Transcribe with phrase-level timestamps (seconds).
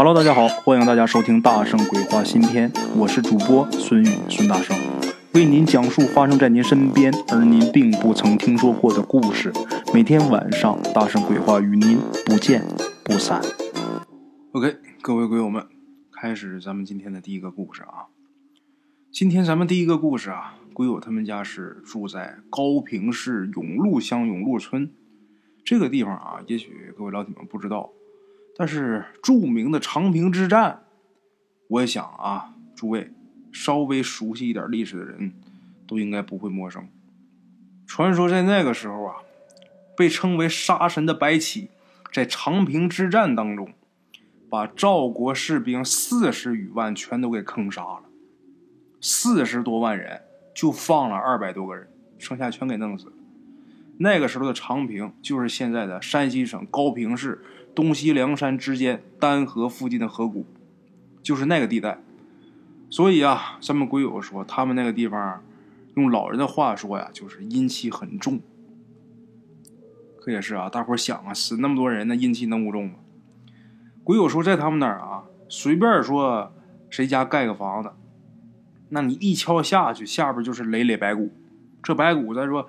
[0.00, 4.76] Hello，大家好，欢迎大家收听《大圣鬼话》新篇，我是主播孙宇，孙大圣
[5.34, 9.52] 为您讲述发生在您身边而您并不曾听说过的故事。
[9.92, 12.62] 每天晚上，《大圣鬼话》与您不见
[13.02, 13.42] 不散。
[14.52, 15.66] OK，各位鬼友们，
[16.12, 18.06] 开始咱们今天的第一个故事啊。
[19.10, 24.92] 今天咱们第一个故事啊，鬼友他们家是住在高平市永禄乡永禄村
[25.64, 27.90] 这个地方啊，也许各位老铁们不知道。
[28.58, 30.82] 但是著名的长平之战，
[31.68, 33.12] 我也想啊，诸位
[33.52, 35.32] 稍微熟悉一点历史的人，
[35.86, 36.88] 都应该不会陌生。
[37.86, 39.14] 传说在那个时候啊，
[39.96, 41.70] 被称为杀神的白起，
[42.12, 43.72] 在长平之战当中，
[44.50, 48.02] 把赵国士兵四十余万全都给坑杀了，
[49.00, 51.88] 四十多万人就放了二百多个人，
[52.18, 53.12] 剩下全给弄死了。
[54.00, 57.40] 那个时候的长平，就是现在的山西省高平市。
[57.74, 60.44] 东西梁山之间，丹河附近的河谷，
[61.22, 61.98] 就是那个地带。
[62.90, 65.42] 所以啊，咱们鬼友说，他们那个地方，
[65.94, 68.40] 用老人的话说呀，就是阴气很重。
[70.20, 72.94] 可也是啊，大伙想啊，死那么多人，那阴气能不重吗？
[74.02, 76.52] 鬼友说，在他们那儿啊，随便说
[76.90, 77.92] 谁家盖个房子，
[78.88, 81.30] 那你一敲下去，下边就是累累白骨。
[81.82, 82.68] 这白骨再说，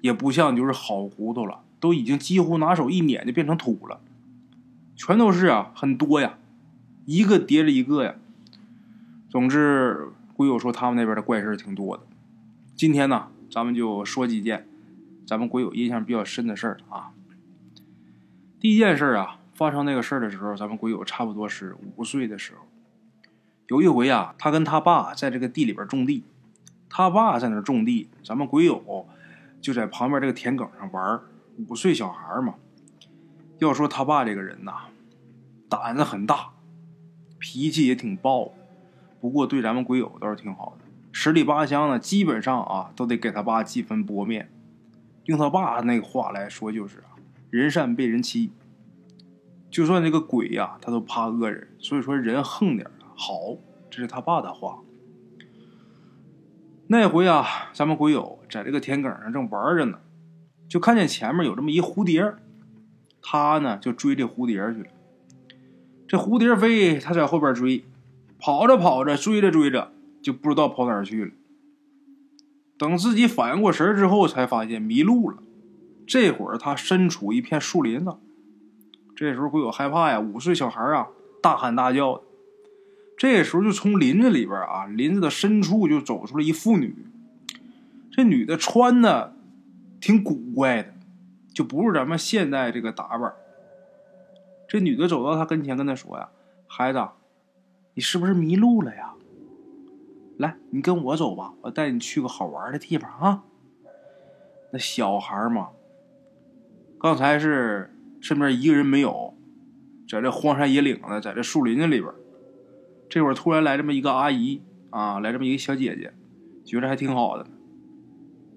[0.00, 4.00] 也不像就是好骨头了，都已经几乎拿手一捻就变成土了。
[4.96, 6.38] 全都是啊，很多呀，
[7.04, 8.14] 一个叠着一个呀。
[9.28, 12.04] 总之，鬼友说他们那边的怪事挺多的。
[12.74, 14.66] 今天呢，咱们就说几件
[15.26, 17.12] 咱们鬼友印象比较深的事儿啊。
[18.58, 22.66] 第一件事啊，发生那个事儿的时候，咱们鬼友差不多是五岁的时候。
[23.68, 26.24] 有一回啊，他跟他爸在这个地里边种地，
[26.88, 29.06] 他爸在那种地，咱们鬼友
[29.60, 31.20] 就在旁边这个田埂上玩
[31.68, 32.54] 五岁小孩嘛。
[33.58, 34.72] 要说他爸这个人呐，
[35.68, 36.50] 胆子很大，
[37.38, 38.52] 脾气也挺暴，
[39.20, 40.84] 不过对咱们鬼友倒是挺好的。
[41.10, 44.52] 十里八乡的，基本上啊都得给他爸几分薄面。
[45.24, 47.16] 用他爸那个话来说，就是啊，
[47.50, 48.52] 人善被人欺。
[49.70, 53.56] 就算这个鬼呀，他都怕恶人，所以说人横点好。
[53.90, 54.80] 这是他爸的话。
[56.88, 59.98] 那回啊，咱们鬼友在这个田埂上正玩着呢，
[60.68, 62.34] 就看见前面有这么一蝴蝶。
[63.28, 64.86] 他呢就追这蝴蝶去了，
[66.06, 67.84] 这蝴蝶飞，他在后边追，
[68.38, 69.90] 跑着跑着，追着追着，
[70.22, 71.32] 就不知道跑哪儿去了。
[72.78, 75.38] 等自己反应过神之后，才发现迷路了。
[76.06, 78.14] 这会儿他身处一片树林子，
[79.16, 81.08] 这时候会有害怕呀，五岁小孩啊，
[81.42, 82.22] 大喊大叫的。
[83.18, 86.94] 这时候就从林子里边啊，林子的深处就走出了一妇女，
[88.12, 89.34] 这女的穿的
[90.00, 90.92] 挺古怪的。
[91.56, 93.32] 就不是咱们现在这个打扮。
[94.68, 96.28] 这女的走到他跟前，跟他说呀
[96.68, 97.08] ：“孩子，
[97.94, 99.14] 你是不是迷路了呀？
[100.36, 103.44] 来，你跟我走吧，我带你去个好玩的地方啊。”
[104.70, 105.70] 那小孩嘛，
[107.00, 107.90] 刚才是
[108.20, 109.32] 身边一个人没有，
[110.06, 112.12] 在这荒山野岭的，在这树林子里边，
[113.08, 116.12] 这会儿突然来这么一个阿姨啊，来这么一个小姐姐，
[116.66, 117.46] 觉得还挺好的，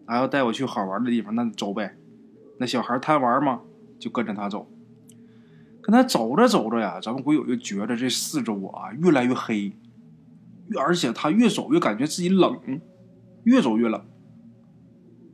[0.05, 1.95] 还要带我去好玩的地方，那走呗。
[2.59, 3.61] 那小孩贪玩嘛，
[3.97, 4.69] 就跟着他走。
[5.81, 9.73] 跟他走着走着呀，咱们鬼友就觉得这四周啊越来越黑，
[10.77, 12.79] 而且他越走越感觉自己冷，
[13.43, 14.05] 越走越冷。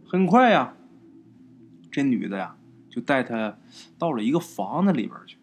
[0.08, 0.76] 很快呀，
[1.92, 2.56] 这女的呀
[2.90, 3.58] 就带他
[3.98, 5.38] 到了一个房子里边去。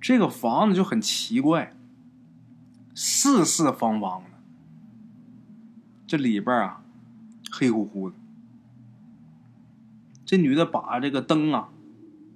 [0.00, 1.74] 这个房子就很奇怪，
[2.94, 4.30] 四四方方的，
[6.06, 6.84] 这里边啊
[7.50, 8.16] 黑乎乎的。
[10.24, 11.68] 这女的把这个灯啊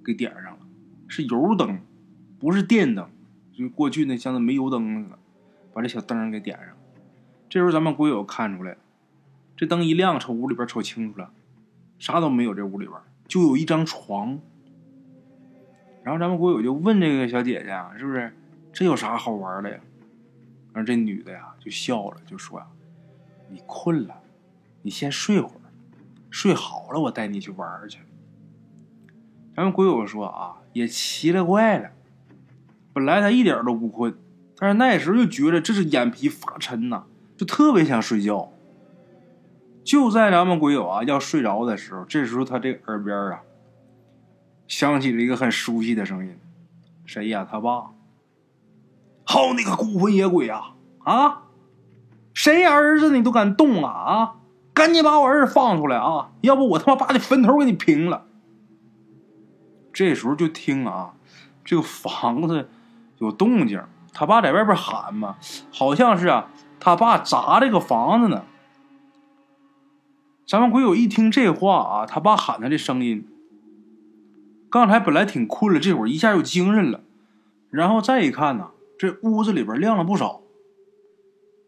[0.05, 0.59] 给点上了，
[1.07, 1.79] 是油灯，
[2.39, 3.09] 不是电灯，
[3.51, 5.17] 就过去那像那煤油灯似的，
[5.73, 6.67] 把这小灯给点上。
[7.49, 8.77] 这时候咱们鬼友看出来了，
[9.57, 11.31] 这灯一亮，瞅屋里边瞅清楚了，
[11.97, 14.39] 啥都没有，这屋里边就有一张床。
[16.03, 18.31] 然后咱们鬼友就问这个小姐姐啊，是不是
[18.71, 19.79] 这有啥好玩的呀？
[20.73, 22.67] 然后这女的呀就笑了，就说呀
[23.49, 24.21] ：“你困了，
[24.83, 25.53] 你先睡会儿。”
[26.29, 27.99] 睡好了，我带你去玩去。
[29.55, 31.89] 咱们鬼友说啊，也奇了怪了。
[32.93, 34.17] 本来他一点都不困，
[34.57, 37.03] 但是那时候就觉得这是眼皮发沉呐，
[37.37, 38.51] 就特别想睡觉。
[39.83, 43.41] 就在咱们鬼友啊要睡着的时候，这时候他这耳边啊
[44.67, 46.37] 响起了一个很熟悉的声音
[47.05, 47.47] ：“谁呀？
[47.49, 47.91] 他爸？
[49.23, 50.75] 好你个孤魂野鬼啊！
[50.99, 51.43] 啊，
[52.33, 53.91] 谁儿子你都敢动啊？
[53.91, 54.35] 啊！”
[54.73, 56.31] 赶紧把我儿子放出来啊！
[56.41, 58.25] 要不我他妈把你坟头给你平了。
[59.91, 61.15] 这时候就听啊，
[61.65, 62.69] 这个房子
[63.17, 63.81] 有动静，
[64.13, 65.37] 他爸在外边喊嘛，
[65.71, 66.49] 好像是啊，
[66.79, 68.45] 他爸砸这个房子呢。
[70.47, 73.27] 咱们鬼友一听这话啊，他爸喊他的声音，
[74.69, 77.01] 刚才本来挺困了，这会儿一下又精神了。
[77.69, 80.41] 然后再一看呢，这屋子里边亮了不少，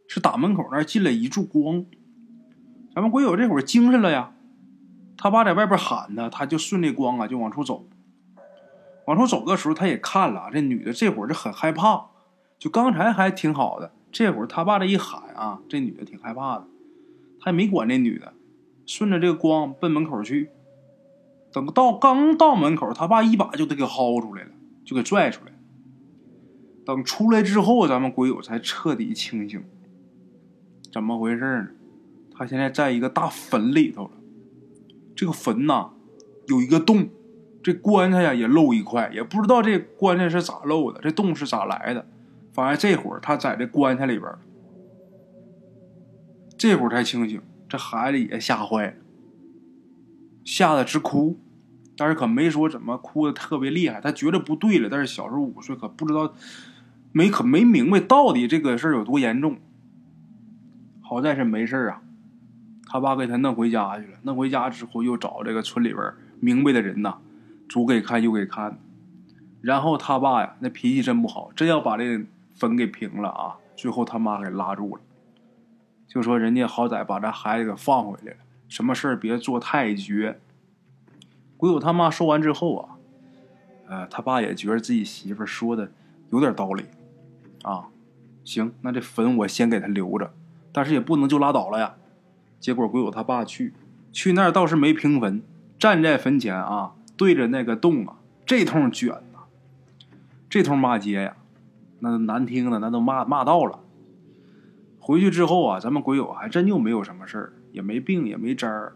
[0.07, 1.85] 是打门口那儿进来一束光。
[2.93, 4.33] 咱们鬼友这会儿精神了呀，
[5.17, 7.87] 他爸在外边喊他，他就顺着光啊就往出走。
[9.05, 12.07] 往出走的时候，他也看了，这女的这会儿就很害怕，
[12.59, 16.67] 就刚才还挺好的，这会儿他爸这一喊啊，这女的挺害怕的，
[17.39, 18.33] 他也没管这女的。
[18.85, 20.49] 顺着这个光奔门口去，
[21.53, 24.49] 等到刚到门口，他爸一把就得给薅出来了，
[24.83, 25.53] 就给拽出来。
[26.85, 29.63] 等出来之后，咱们鬼友才彻底清醒。
[30.91, 31.67] 怎么回事呢？
[32.41, 34.11] 他现在在一个大坟里头了。
[35.15, 35.91] 这个坟呐，
[36.47, 37.07] 有一个洞，
[37.61, 42.07] 这棺材呀也漏一块，也不知道这棺材是咋漏的，这洞是咋来的。
[42.51, 44.27] 反正这会儿他在这棺材里边，
[46.57, 47.39] 这会儿才清醒。
[47.69, 48.93] 这孩子也吓坏了，
[50.43, 51.37] 吓得直哭，
[51.95, 54.01] 但是可没说怎么哭的特别厉害。
[54.01, 56.33] 他觉得不对了，但是小时候五岁，可不知道，
[57.11, 59.59] 没可没明白到底这个事儿有多严重。
[61.03, 62.01] 好在是没事啊，
[62.91, 64.17] 他爸给他弄回家去了。
[64.23, 67.19] 弄回家之后，又找这个村里边明白的人呐，
[67.69, 68.77] 左给看右给看。
[69.61, 73.55] 然后他爸呀，那脾气真不好，真要把这坟给平了啊。
[73.77, 75.01] 最后他妈给拉住了。
[76.05, 80.41] 就说人家好歹把这孩子给放回来了，什么事儿别做太绝。
[81.55, 82.97] 鬼友他妈说完之后啊，
[83.87, 85.89] 呃，他爸也觉得自己媳妇说的
[86.29, 86.83] 有点道理，
[87.63, 87.87] 啊，
[88.43, 90.33] 行，那这坟我先给他留着，
[90.73, 91.95] 但是也不能就拉倒了呀。
[92.61, 93.73] 结果鬼友他爸去，
[94.13, 95.41] 去那儿倒是没平坟，
[95.79, 99.39] 站在坟前啊，对着那个洞啊，这通卷呐，
[100.47, 101.35] 这通骂街呀，
[101.99, 103.79] 那难听的那都骂骂到了。
[104.99, 108.95] 回去之后啊，咱们鬼友还真就没有什么事儿，也没病，也没灾儿。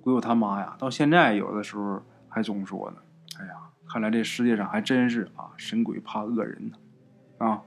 [0.00, 2.96] 鬼友他妈呀，到现在有的时候还总说呢
[3.38, 3.52] ：“哎呀，
[3.86, 6.78] 看来这世界上还真是啊，神鬼怕恶人呢。”
[7.44, 7.60] 啊，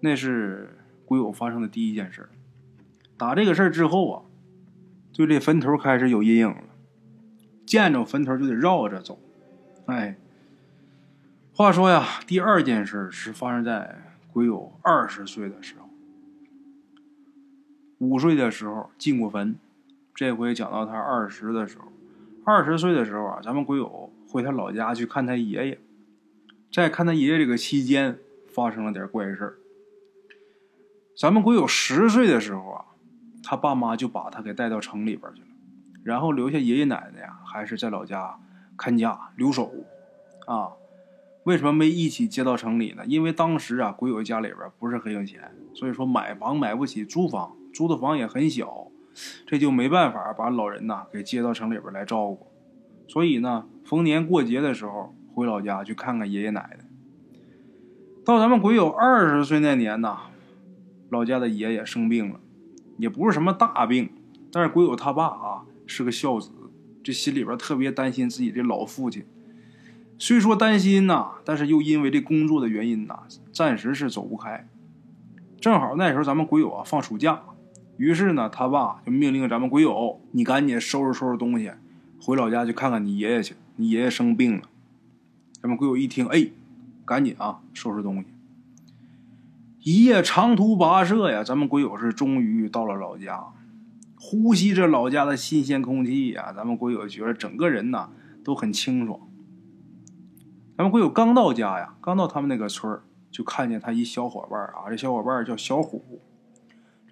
[0.00, 2.26] 那是鬼友发生的第一件事。
[3.18, 4.22] 打这个事儿之后啊，
[5.12, 6.64] 对这坟头开始有阴影了，
[7.64, 9.18] 见着坟头就得绕着走。
[9.86, 10.16] 哎，
[11.54, 14.02] 话说呀，第二件事是发生在
[14.32, 15.88] 鬼友二十岁的时候。
[17.98, 19.56] 五岁的时候进过坟，
[20.14, 21.90] 这回讲到他二十的时候，
[22.44, 25.78] 二十岁的时候啊，咱们鬼友回他老家去看他爷爷，
[26.70, 28.18] 在看他爷爷这个期间，
[28.52, 29.54] 发生了点怪事儿。
[31.16, 32.84] 咱们鬼友十岁的时候啊，
[33.48, 35.46] 他爸妈就把他给带到城里边去了，
[36.02, 38.40] 然后留下爷爷奶奶呀，还是在老家
[38.76, 39.72] 看家留守，
[40.48, 40.72] 啊，
[41.44, 43.04] 为什么没一起接到城里呢？
[43.06, 47.52] 因为当时啊，鬼友家里边不是很有钱，所以说买房买不起，租房。
[47.72, 48.88] 租的房也很小，
[49.46, 52.48] 这就没办法把老人呐给接到城里边来照顾，
[53.06, 56.84] 所以呢，逢年过节的时候回老家去看看爷爷奶奶。
[58.24, 60.22] 到咱们鬼友二十岁那年呐，
[61.10, 62.40] 老家的爷爷生病了，
[62.98, 64.10] 也不是什么大病，
[64.50, 66.50] 但是鬼友他爸啊是个孝子，
[67.02, 69.24] 这心里边特别担心自己的老父亲。
[70.18, 74.66] 虽说担心呐，但是又因为这工作的原因呐，暂时是走不开。
[75.60, 77.42] 正好那时候咱们鬼友啊放暑假。
[77.98, 81.72] 于是呢，他爸就命令咱们鬼友：“你赶紧收拾收拾东西，
[82.20, 83.54] 回老家去看看你爷爷去。
[83.76, 84.62] 你爷爷生病了。”
[85.62, 86.48] 咱们鬼友一听，哎，
[87.04, 88.26] 赶紧啊，收拾东西。
[89.86, 93.40] 一夜长途跋涉呀，咱们鬼友是终于到了老家，
[94.16, 98.10] 呼吸着老家的新鲜空气呀，咱们鬼友觉得整个人呐
[98.44, 99.20] 都很清爽。
[100.76, 102.98] 咱们鬼友刚到家呀，刚到他们那个村
[103.30, 106.20] 就看见他一小伙伴啊，这小伙伴叫小虎。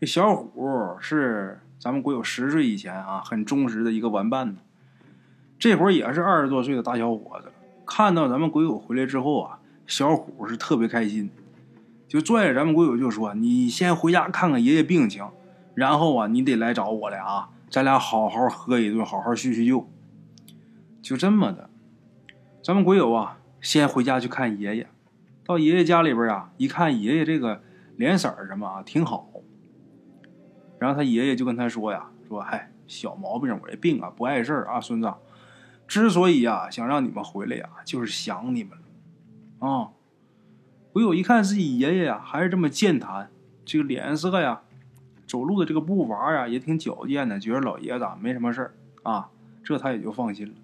[0.01, 4.57] 这小虎是咱们鬼友十岁以前啊很忠实的一个玩伴呢，
[5.61, 7.53] 这会儿也是二十多岁的大小伙子了。
[7.87, 11.31] 看到咱们鬼友回来之后啊，小虎是特别开心，
[12.15, 15.27] 就拽着咱们鬼友就说：“你先回家看看爷爷病情，
[15.75, 19.91] 然后啊，你得来找我来啊，咱俩好好喝一顿，好好叙叙旧。”
[21.03, 21.69] 就这么的，
[22.63, 24.89] 咱们鬼友啊，先回家去看爷爷。
[25.45, 27.61] 到爷爷家里边啊，一看爷爷这个
[27.97, 29.29] 脸色什么啊，挺好。
[30.79, 35.13] 然后他爷爷就跟他说呀：“说嗨，小毛病，我这病啊不碍事啊，孙子。
[35.89, 39.89] 之所以呀想让你们回来呀，就是想你们了啊。”
[40.95, 43.29] 鬼友一看自己爷爷呀还是这么健谈，
[43.65, 44.61] 这个脸色呀，
[45.27, 49.29] 走路的这个步伐呀也挺矫健的，觉得老爷子没什么事儿啊，
[49.65, 50.55] 这他也就放心了。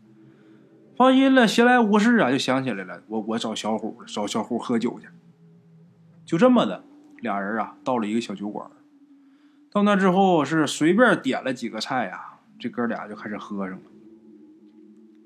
[0.96, 5.08] 放心了，闲来无事啊，就想起来了，我我找小虎找小虎喝酒去。
[6.24, 6.84] 就这么的，
[7.18, 8.70] 俩人啊到了一个小酒馆。
[9.72, 13.82] 到那之后是随便点了几个菜呀，这哥俩就开始喝上了。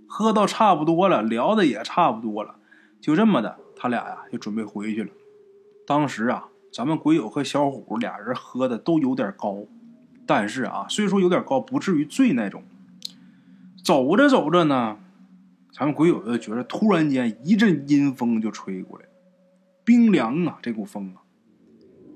[0.09, 2.55] 喝到差不多了，聊的也差不多了，
[3.03, 5.11] 就这么的，他俩呀就准备回去了。
[5.87, 9.59] 当时啊，咱们鬼友和小虎俩人喝的都有点高，
[10.25, 12.63] 但是啊，虽说有点高，不至于醉那种。
[13.85, 14.97] 走着走着呢，
[15.71, 19.05] 咱们鬼友就觉得突然间一阵阴风就吹过来，
[19.85, 21.21] 冰凉啊，这股风啊。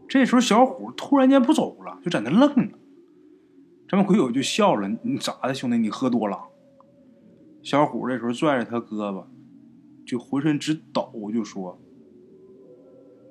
[0.08, 2.78] 这时候小虎突然间不走了，就在那愣了。
[3.90, 5.76] 咱们鬼友就笑了：“你咋的，兄弟？
[5.76, 6.44] 你喝多了？”
[7.62, 9.24] 小虎这时候拽着他胳膊，
[10.08, 11.78] 就浑身直抖，就说：“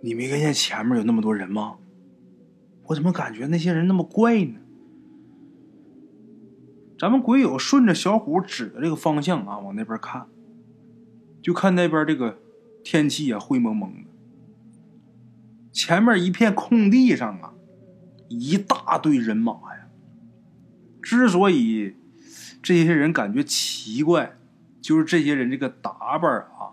[0.04, 1.80] 你没看见前面有那么多人吗？
[2.84, 4.60] 我怎么感觉那些人那么怪呢？”
[7.00, 10.28] 咱们鬼友顺着小虎指的这个方向啊，往那边看，
[11.42, 12.38] 就看那边这个
[12.84, 14.10] 天气啊灰蒙蒙的，
[15.72, 17.56] 前面一片空地上啊，
[18.30, 19.88] 一大堆人马呀。
[21.02, 21.96] 之所以
[22.62, 24.37] 这些人感觉奇怪，
[24.88, 26.72] 就是这些人这个打扮啊，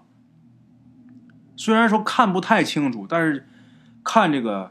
[1.56, 3.49] 虽然说看不太清楚，但是
[4.04, 4.71] 看这个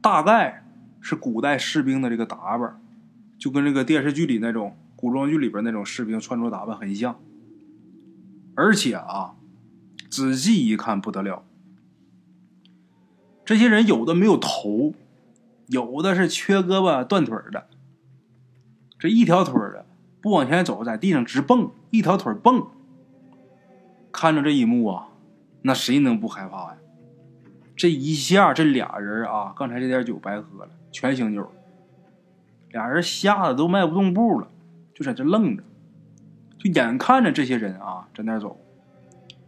[0.00, 0.64] 大概
[1.00, 2.80] 是古代士兵的这个打扮，
[3.38, 4.76] 就跟这个电视剧里那种。
[4.96, 7.20] 古装剧里边那种士兵穿着打扮很像，
[8.56, 9.34] 而且啊，
[10.08, 11.44] 仔细一看不得了，
[13.44, 14.94] 这些人有的没有头，
[15.66, 17.68] 有的是缺胳膊断腿的，
[18.96, 19.81] 这一条腿的
[20.22, 22.64] 不往前走，在地上直蹦，一条腿蹦。
[24.12, 25.08] 看着这一幕啊，
[25.62, 26.76] 那谁能不害怕呀？
[27.74, 31.50] 这一下，这俩人啊，刚才这点酒白喝了，全醒酒，
[32.70, 34.48] 俩人吓得都迈不动步了。
[34.94, 35.64] 就在这愣着，
[36.58, 38.60] 就眼看着这些人啊在那走，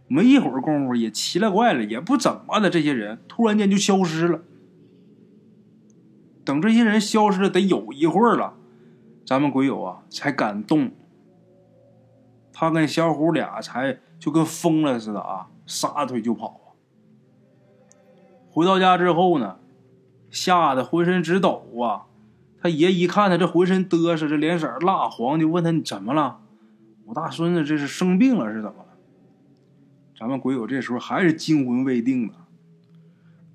[0.07, 4.41] 没一会儿功夫也奇了怪了，也不怎么的，这些人突然间就消失了。
[6.43, 8.55] 等这些人消失了，得有一会儿了，
[9.25, 10.91] 咱们鬼友啊才敢动。
[12.53, 16.75] 他跟小虎俩才就跟疯了似的啊，撒腿就跑。
[18.49, 19.57] 回到家之后呢，
[20.29, 22.07] 吓得浑身直抖啊。
[22.61, 26.39] 他爷一看他这浑身嘚瑟，这脸色蜡黄，就问他你怎么了？
[27.05, 28.85] 我大孙子这是生病了是怎么了？
[30.17, 32.33] 咱们鬼友这时候还是惊魂未定的，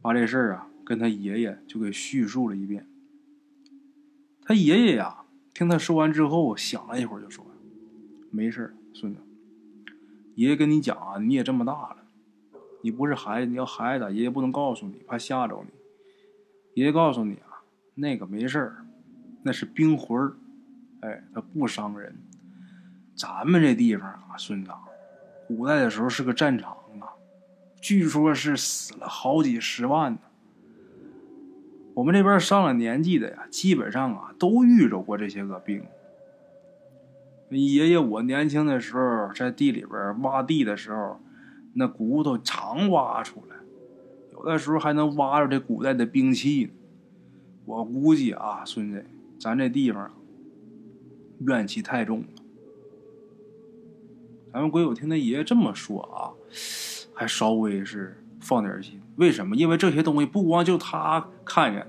[0.02, 2.86] 把这事儿啊跟他爷爷就给叙述了一遍。
[4.44, 5.24] 他爷爷呀
[5.60, 7.44] 听他说完之后，想了一会儿就说
[8.32, 9.20] ：“没事孙子，
[10.34, 11.98] 爷爷跟你讲啊，你也这么大了，
[12.82, 16.80] 你不是孩子，你要孩子，爷爷不能告诉你，怕吓着你。
[16.80, 17.60] 爷爷告诉你啊，
[17.94, 18.86] 那个没事儿。”
[19.44, 20.32] 那是冰魂儿，
[21.00, 22.16] 哎，它不伤人。
[23.14, 24.70] 咱们这地方啊，孙子，
[25.46, 27.12] 古代的时候是个战场啊，
[27.82, 30.20] 据说是死了好几十万呢。
[32.00, 35.84] 我们这边上了年纪的呀，基本上啊都遇着过这些个病。
[37.50, 41.20] 爷爷我年轻的时候在地里边挖地的时候，
[41.74, 43.56] 那骨头常挖出来，
[44.32, 46.70] 有的时候还能挖着这古代的兵器呢。
[47.66, 49.04] 我估计啊，孙子。
[49.38, 50.10] 咱这地方
[51.40, 52.26] 怨气太重了。
[54.54, 56.32] 咱们鬼友听他爷爷这么说啊，
[57.12, 59.00] 还稍微是放点心。
[59.16, 59.54] 为什么？
[59.54, 61.86] 因为这些东西不光就他看见了，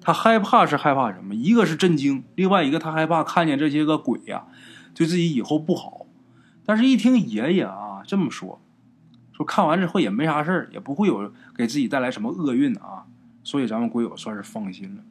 [0.00, 1.34] 他害怕是害怕什么？
[1.34, 4.46] 一个是震惊，另外一个他害怕看见这些个鬼呀，
[4.94, 6.06] 对自己以后不好。
[6.64, 8.60] 但是，一听爷爷啊这么说，
[9.32, 13.04] 说看完之后也没啥事也不会有给自己带来什么厄运啊，
[13.42, 15.02] 所以咱们鬼友算是放心了。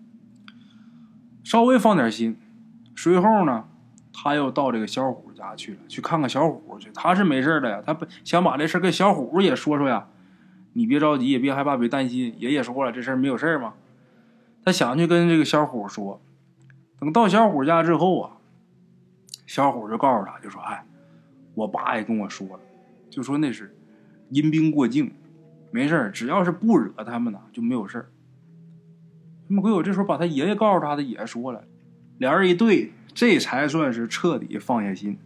[1.43, 2.37] 稍微放点心，
[2.95, 3.65] 随后呢，
[4.13, 6.89] 他又到这个小虎家去了，去看看小虎去。
[6.93, 10.07] 他是没事的呀，他不想把这事跟小虎也说说呀。
[10.73, 12.33] 你别着急，也别害怕，别担心。
[12.37, 13.73] 爷爷说了，这事没有事嘛。
[14.63, 16.21] 他想去跟这个小虎说。
[16.99, 18.37] 等到小虎家之后啊，
[19.47, 20.85] 小虎就告诉他，就说：“哎，
[21.55, 22.59] 我爸也跟我说了，
[23.09, 23.75] 就说那是
[24.29, 25.11] 阴兵过境，
[25.71, 28.07] 没事只要是不惹他们呢，就没有事
[29.47, 31.63] 那么鬼友这时候把他爷爷告诉他的也说了，
[32.19, 35.17] 俩人一对，这才算是彻底放下心。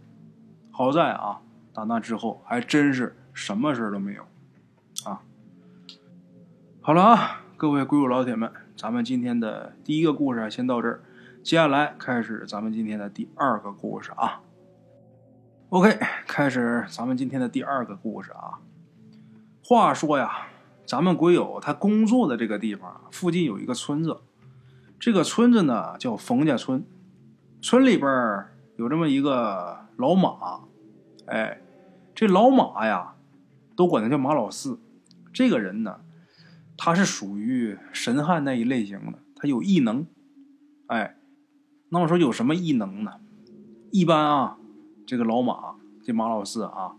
[0.72, 1.42] 好在啊，
[1.74, 4.26] 打那之后还真是什么事都没有。
[6.86, 11.02] 好了啊，各位鬼友老铁们，咱们今天的第一个故事啊先到这儿，
[11.42, 14.44] 接下来开始咱们今天的第二个故事啊。
[15.70, 18.62] OK，开始咱们今天的第二个故事啊。
[19.64, 20.50] 话说呀。
[20.86, 24.20] 咱们鬼友他工作的这个地方附近有一个村子，
[25.00, 26.86] 这个村子呢叫冯家村，
[27.64, 30.60] 村里边有这么一个老马，
[31.26, 31.60] 哎，
[32.14, 33.16] 这老马呀，
[33.76, 34.78] 都管他叫马老四。
[35.34, 36.02] 这个人呢，
[36.78, 40.06] 他是属于神汉那一类型的，他有异能。
[40.88, 41.18] 哎，
[41.90, 43.14] 那我说有什么异能呢？
[43.92, 44.58] 一般啊，
[45.06, 46.96] 这个老马，这马老四啊，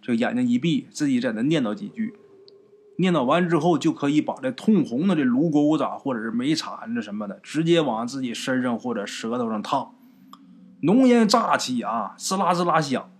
[0.00, 2.14] 这眼睛一闭，自己在那念叨几句，
[2.96, 9.94] 念叨完之后，就可以把这通红的这炉钩子或者是煤铲子什么的，直接往自己身上或者舌头上烫，
[10.80, 13.10] 浓烟乍起啊，滋啦滋啦响。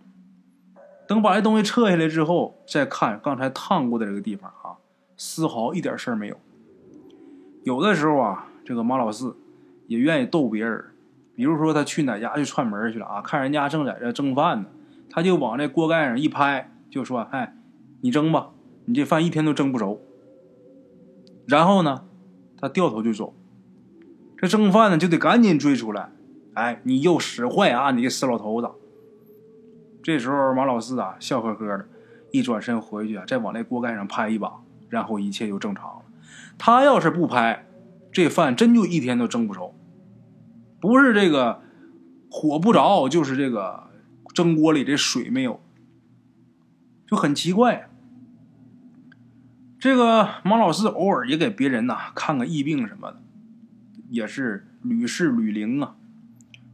[1.06, 4.80] 等把这东西撤下来之后，再看刚才烫过的这个地方啊。
[5.22, 6.36] 丝毫一点事儿没有。
[7.62, 9.36] 有的时候啊，这个马老四
[9.86, 10.82] 也愿意逗别人，
[11.34, 14.68] 比如说他去哪家去串门去了啊，看人家正在这蒸饭呢，
[15.10, 17.54] 他就往这锅盖上一拍，就说：“哎，
[18.00, 18.52] 你蒸吧，
[18.86, 20.00] 你这饭一天都蒸不熟。”
[21.46, 22.06] 然后呢，
[22.58, 23.34] 他掉头就走。
[24.38, 26.08] 这蒸饭呢就得赶紧追出来，
[26.54, 28.70] 哎，你又使坏啊，你个死老头子！
[30.02, 31.86] 这时候马老四啊笑呵呵的，
[32.30, 34.50] 一转身回去啊，再往那锅盖上拍一把。
[34.90, 36.02] 然后一切就正常了。
[36.58, 37.64] 他要是不拍，
[38.12, 39.74] 这饭真就一天都蒸不熟。
[40.78, 41.62] 不是这个
[42.30, 43.88] 火不着，就是这个
[44.34, 45.60] 蒸锅里这水没有，
[47.06, 47.88] 就很奇怪。
[49.78, 53.22] 这个马老四偶尔也给别人呐看个疫病什么的，
[54.10, 55.96] 也是屡试屡灵啊。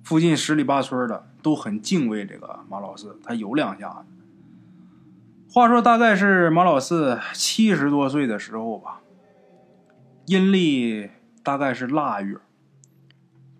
[0.02, 4.15] 附近十里八村的都很敬畏这个马老四，他有两下子。
[5.56, 9.00] 话说，大概是马老四七十多岁的时候吧，
[10.26, 11.08] 阴历
[11.42, 12.36] 大概是腊月。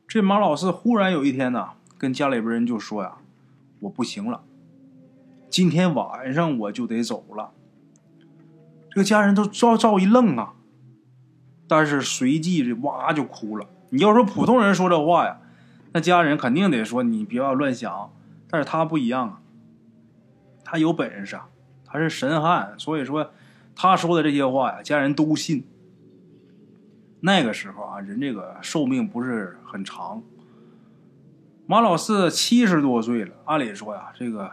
[0.07, 3.17] 这马老四忽然有一天呢，跟家里边人就说呀
[3.81, 4.43] ：“我不行了，
[5.49, 7.53] 今天晚上我就得走了。”
[8.93, 10.53] 这个家人都照照一愣啊，
[11.67, 13.67] 但是随即这哇就哭了。
[13.89, 15.39] 你要说普通人说这话呀，
[15.95, 18.13] 那家人肯定得说你不要乱想。
[18.51, 19.41] 但是他不一样啊，
[20.63, 21.49] 他有本事啊。
[21.87, 23.31] 他是神汉，所以说
[23.75, 25.65] 他说的这些话呀，家人都信。
[27.21, 30.23] 那个时候啊，人这个寿命不是很长。
[31.67, 34.51] 马老四七十多岁了，按理说呀，这个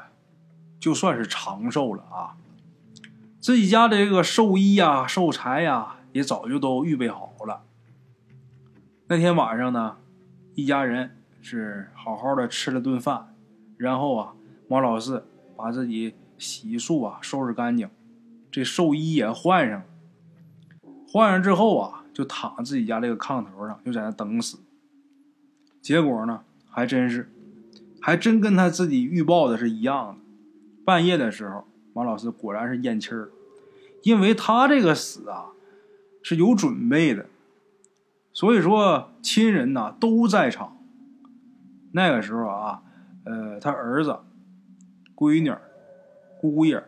[0.79, 2.37] 就算是长寿了啊。
[3.39, 7.63] 自己家的这个寿衣呀、寿材呀，也早就都预备好了。
[9.07, 9.97] 那天晚上呢，
[10.55, 13.35] 一家人是好好的吃了顿饭，
[13.77, 14.33] 然后啊，
[14.67, 15.25] 马老四
[15.57, 16.15] 把自己。
[16.43, 17.89] 洗漱啊，收拾干净，
[18.51, 19.85] 这寿衣也换上了。
[21.07, 24.59] 换上之后啊，就躺自己家这个炕头上，就在那等死。
[25.81, 27.31] 结果呢，还真是，
[28.01, 30.21] 还真跟他自己预报的是一样的。
[30.83, 33.29] 半夜的时候，马老师果然是咽气儿，
[34.01, 35.51] 因为他这个死啊
[36.21, 37.27] 是有准备的，
[38.33, 40.77] 所以说亲人呐都在场。
[41.93, 42.81] 那个时候啊，
[43.23, 44.17] 呃，他儿子、
[45.15, 45.53] 闺女。
[46.51, 46.83] 姑爷、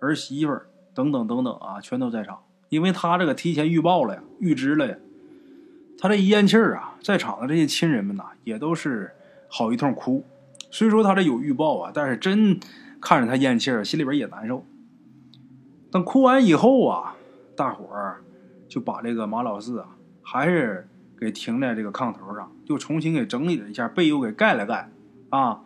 [0.00, 0.58] 儿媳妇
[0.92, 4.96] 等等等等啊，全都在场，因为他这个提前预报了呀，预知了呀。
[5.98, 9.12] 他这一咽气儿啊，在场的这些亲人们呐，也都是
[9.48, 10.24] 好一通哭。
[10.70, 12.58] 虽说他这有预报啊，但是真
[13.00, 14.64] 看着他咽气儿，心里边也难受。
[15.90, 17.14] 等哭完以后啊，
[17.54, 18.22] 大伙儿
[18.68, 24.90] 就把这个马老四啊，还是给停在这个炕头上，又重新给整理了一下，被又给盖了盖
[25.30, 25.62] 啊。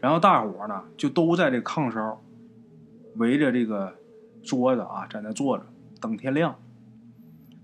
[0.00, 2.20] 然后大伙儿呢，就都在这炕梢。
[3.16, 3.96] 围着这个
[4.42, 5.66] 桌子啊，在那坐着
[6.00, 6.56] 等天亮。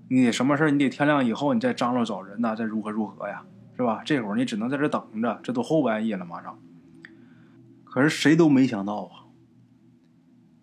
[0.08, 3.44] 你得什么事你得天亮以后，你再张罗找人呐，再如何如何呀，
[3.76, 4.02] 是吧？
[4.04, 6.58] 这会儿你只能在这等着，这都后半夜了，马上。
[7.84, 9.26] 可是谁都没想到啊，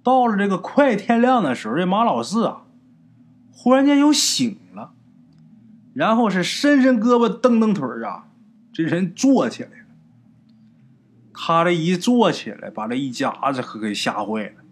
[0.01, 2.65] 到了这个快天亮的时候，这马老四啊，
[3.51, 4.93] 忽然间又醒了，
[5.93, 8.29] 然后是伸伸胳膊，蹬蹬腿啊，
[8.71, 9.77] 这人坐起来了。
[11.33, 14.62] 他这一坐起来，把这一家子可给吓坏了。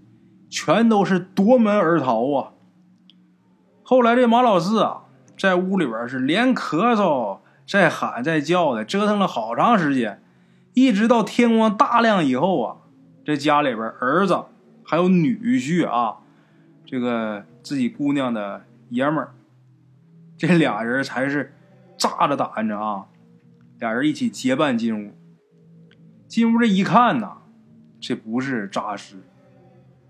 [0.51, 2.51] 全都是夺门而逃啊！
[3.81, 5.05] 后来这马老四啊，
[5.37, 10.21] 在屋里边是连咳嗽、再喊、再叫的，折腾了好长时间，
[10.73, 12.77] 一直到天光大亮以后啊，
[13.23, 14.43] 这家里边儿子
[14.83, 16.17] 还有女婿啊，
[16.85, 19.33] 这个自己姑娘的爷们儿，
[20.37, 21.53] 这俩人才是
[21.97, 23.05] 炸着胆子啊，
[23.79, 25.13] 俩人一起结伴进屋。
[26.27, 27.37] 进屋这一看呐，
[28.01, 29.15] 这不是诈尸。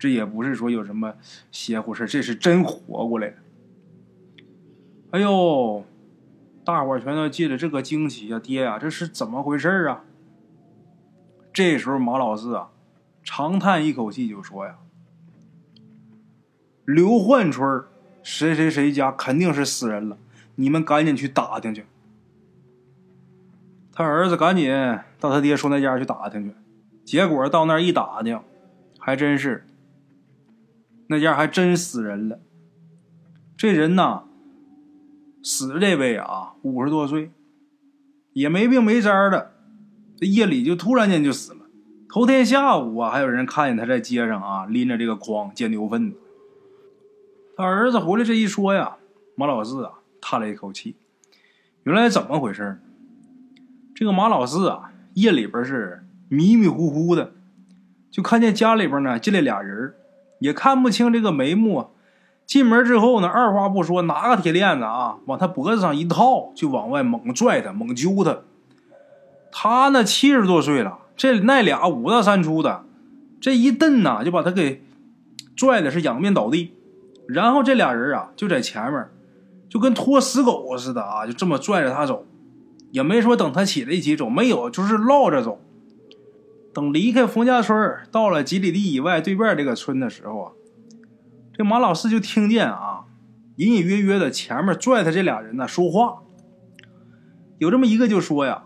[0.02, 1.14] 这也不是说有什么
[1.52, 3.34] 邪乎事这是真活过来了。
[5.12, 5.84] 哎呦，
[6.64, 10.02] 大伙全都借着这个惊喜呀，爹呀，这是怎么回事啊？
[11.52, 12.70] 这时候马老四啊，
[13.22, 14.78] 长叹一口气就说呀
[16.84, 17.84] ：“刘焕春
[18.24, 20.18] 谁谁谁家肯定是死人了，
[20.56, 21.86] 你们赶紧去打听去。”
[23.94, 24.68] 他儿子赶紧
[25.20, 26.56] 到他爹说那家去打听去，
[27.04, 28.40] 结果到那儿一打听，
[28.98, 29.64] 还真是。
[31.12, 32.40] 那家还真死人了，
[33.54, 34.24] 这人呐
[35.42, 37.30] 死这位啊，五十多岁，
[38.32, 39.52] 也没病没灾的，
[40.16, 41.58] 这夜里就突然间就死了。
[42.08, 46.14] 头天下午啊，还有人看见他在街上啊拎着这个筐捡牛粪。
[47.58, 48.96] 他儿子回来这一说呀，
[49.34, 50.96] 马老四啊叹了一口气，
[51.82, 52.80] 原来怎么回事
[53.94, 57.34] 这个马老四啊，夜里边是迷迷糊糊的，
[58.10, 59.94] 就看见家里边呢进来俩人，
[60.42, 61.86] 也看不清这个眉目。
[62.44, 68.40] 进门之后呢，二话不说，拿个铁链子啊，往他脖子上一套，就往外猛拽他，猛揪他。
[69.50, 72.84] 他呢，七十多岁了，这那俩五大三粗的，
[73.40, 74.82] 这一蹬呐，就把他给
[75.56, 76.72] 拽的是仰面倒地。
[77.28, 79.08] 然后这俩人啊，就在前面，
[79.68, 82.26] 就跟拖死狗似的啊，就这么拽着他走，
[82.90, 85.60] 也没说等他起来一起走，没有，就是绕着走。
[86.72, 87.76] 等离开冯家村，
[88.10, 90.52] 到了几里地以外对面这个村的时候啊。
[91.54, 93.04] 这马老四就听见啊，
[93.56, 96.22] 隐隐约约的前面拽他这俩人呢说话。
[97.58, 98.64] 有这么一个就说呀：“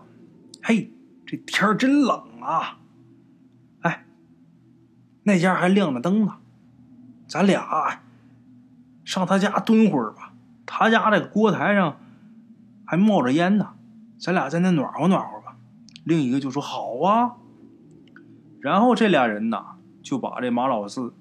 [0.63, 0.91] 嘿，
[1.25, 2.79] 这天真冷啊！
[3.81, 4.05] 哎，
[5.23, 6.37] 那家还亮着灯呢，
[7.27, 7.99] 咱俩
[9.03, 10.33] 上他家蹲会儿吧。
[10.65, 11.99] 他家这个锅台上
[12.85, 13.73] 还冒着烟呢，
[14.17, 15.57] 咱俩在那暖和暖和吧。”
[16.05, 17.35] 另一个就说：“好啊。”
[18.59, 21.13] 然后这俩人呐就把这马老四。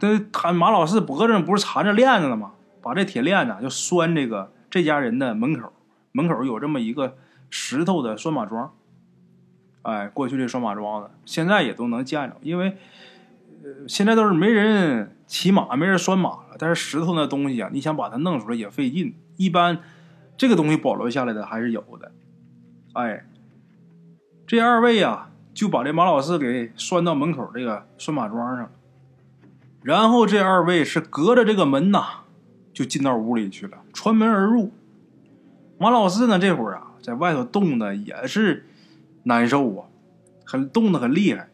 [0.00, 2.52] 这他马老四脖子上不是缠着链子了吗？
[2.82, 5.72] 把这铁链子就拴这个这家人的门口，
[6.10, 7.16] 门口有这么一个
[7.48, 8.72] 石头的拴马桩。
[9.82, 12.76] 哎，过去这拴马桩子现在也都能见着，因为
[13.62, 16.56] 呃现在都是没人骑马，没人拴马了。
[16.58, 19.14] 但是石头那东西啊，你想把它弄出来也费劲。
[19.36, 19.78] 一般
[20.36, 22.10] 这个东西保留下来的还是有的。
[22.94, 23.24] 哎，
[24.46, 28.70] 这二位啊就把这马老四给拴到门口这个拴马桩上。
[29.82, 32.22] 然后这二位是隔着这个门呐，
[32.72, 34.70] 就进到屋里去了，穿门而入。
[35.78, 38.66] 马老四呢，这会儿啊，在外头冻的也是
[39.24, 39.88] 难受啊，
[40.44, 41.48] 很冻得很厉害，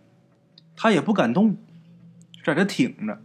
[0.76, 1.56] 他也不敢动，
[2.44, 3.18] 在这挺着。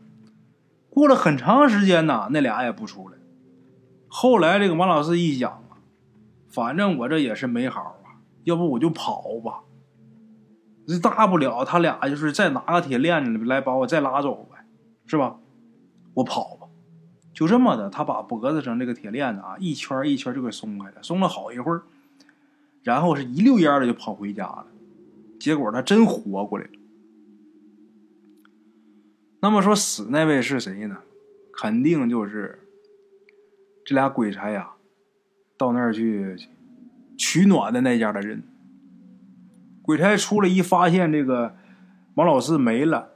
[0.89, 3.17] 过了很长时间呐，那俩也不出来。
[4.07, 5.83] 后来这个马老四一想啊，
[6.47, 9.61] 反正我这也是没好啊，要不我就跑吧。
[10.87, 14.57] 这大不了他俩就是再拿个铁链子来把我再拉走呗。
[15.05, 15.37] 是吧？
[16.13, 16.67] 我跑吧，
[17.33, 17.89] 就这么的。
[17.89, 21.83] 他把脖子上这个铁链子啊，一圈一圈就给松开了，松了好一会儿，
[22.83, 24.65] 然后是一溜烟的就跑回家了。
[25.41, 26.71] 结果他真活过来了。
[29.41, 30.99] 那么说死那位是谁呢？
[31.51, 32.59] 肯定就是
[33.83, 34.71] 这俩鬼差呀，
[35.57, 36.37] 到那儿去
[37.17, 38.41] 取暖的那家的人。
[39.83, 41.55] 鬼差出来一发现这个
[42.15, 43.11] 王老四没了。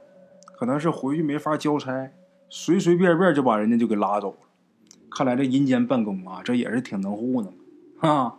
[0.56, 2.10] 可能是回去没法交差，
[2.48, 4.38] 随随便便就把人家就给拉走了。
[5.08, 7.54] 看来这阴间办公啊，这也是挺能糊弄
[8.00, 8.34] 啊。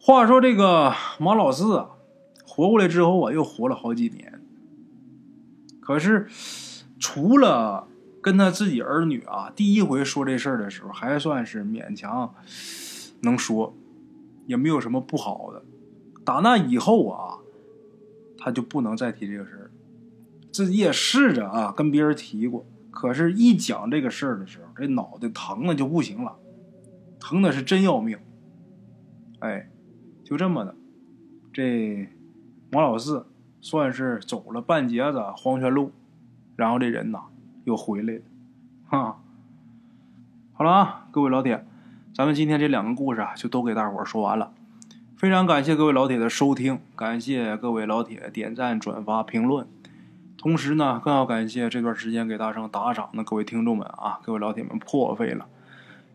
[0.00, 1.90] 话说这个马老四啊，
[2.44, 4.42] 活过来之后啊，又活了好几年。
[5.80, 6.26] 可是
[6.98, 7.86] 除了
[8.20, 12.34] 跟他自己儿女啊，第一回说这事儿的时候，还算是勉强
[13.20, 13.72] 能说，
[14.46, 15.62] 也没有什么不好的。
[16.24, 17.38] 打那以后啊，
[18.38, 19.70] 他就不能再提这个事儿。
[20.52, 26.36] 自己也试着啊跟别人提过，可是，一讲这个事儿的时候，这脑袋疼的就不行了，
[27.18, 28.18] 疼的是真要命。
[29.38, 29.70] 哎，
[30.22, 30.74] 就这么的，
[31.52, 32.06] 这
[32.72, 33.26] 王老四
[33.60, 35.90] 算是走了半截子黄泉路，
[36.54, 37.22] 然后这人呐
[37.64, 38.20] 又回来了，
[38.84, 39.22] 哈。
[40.52, 41.66] 好了啊，各位老铁，
[42.14, 44.52] 咱们今天这两个故事啊就都给大伙儿说完了，
[45.22, 49.68] 非常感谢各位老铁的收听，感谢各位老铁点赞、转发、评论。
[50.36, 55.46] 同时呢，更要感谢这段时间给大圣打赏的各位听众们啊，各位老铁们破费了。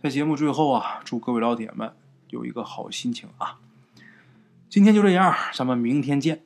[0.03, 1.93] 在节目最后啊，祝各位老铁们
[2.31, 3.59] 有一个好心情啊！
[4.69, 6.41] 今天就这样，咱们明天见。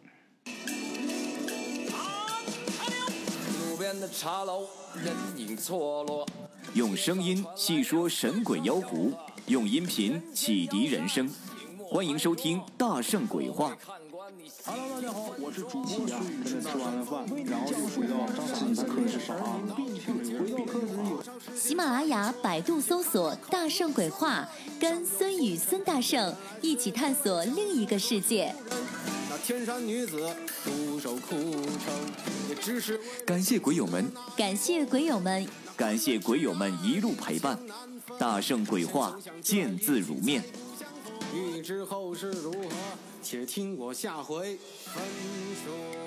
[3.72, 4.68] 路边的茶楼，
[5.04, 6.28] 人影错落
[6.76, 9.14] 用声音细说神鬼妖狐，
[9.48, 11.28] 用音频启迪人生，
[11.92, 13.76] 欢迎收听《大圣鬼话》。
[14.66, 16.12] Hello，大家好，我是主播孙宇。
[16.42, 19.60] 跟着吃完了饭，然后就回到自己的课室上啊。
[21.54, 24.48] 喜马拉雅、百度搜索“大圣鬼话”，
[24.80, 28.56] 跟孙宇、孙大圣一起探索另一个世界。
[29.30, 31.94] 那天山女子独守空城，
[32.48, 37.60] 也只是感谢鬼友们，感谢鬼友们，感谢鬼友们一路陪伴。
[38.18, 40.42] 大圣鬼话，见字如面。
[41.34, 42.70] 欲知后事如何？
[43.24, 45.04] 且听我下回分
[45.64, 46.01] 说。